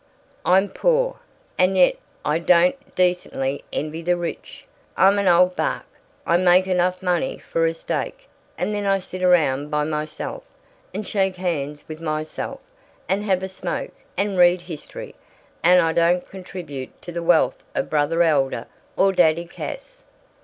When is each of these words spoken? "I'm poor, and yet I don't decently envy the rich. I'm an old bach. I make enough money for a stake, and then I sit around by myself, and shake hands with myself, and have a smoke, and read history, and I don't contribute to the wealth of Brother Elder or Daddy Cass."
"I'm 0.45 0.67
poor, 0.67 1.17
and 1.59 1.77
yet 1.77 1.95
I 2.25 2.39
don't 2.39 2.95
decently 2.95 3.63
envy 3.71 4.01
the 4.01 4.17
rich. 4.17 4.65
I'm 4.97 5.19
an 5.19 5.27
old 5.27 5.55
bach. 5.55 5.85
I 6.25 6.37
make 6.37 6.65
enough 6.65 7.03
money 7.03 7.37
for 7.37 7.67
a 7.67 7.75
stake, 7.75 8.27
and 8.57 8.73
then 8.73 8.87
I 8.87 8.97
sit 8.97 9.21
around 9.21 9.69
by 9.69 9.83
myself, 9.83 10.41
and 10.91 11.05
shake 11.07 11.35
hands 11.35 11.83
with 11.87 12.01
myself, 12.01 12.61
and 13.07 13.21
have 13.25 13.43
a 13.43 13.47
smoke, 13.47 13.91
and 14.17 14.39
read 14.39 14.61
history, 14.63 15.13
and 15.61 15.79
I 15.79 15.93
don't 15.93 16.27
contribute 16.27 16.99
to 17.03 17.11
the 17.11 17.21
wealth 17.21 17.61
of 17.75 17.87
Brother 17.91 18.23
Elder 18.23 18.65
or 18.97 19.13
Daddy 19.13 19.45
Cass." 19.45 20.03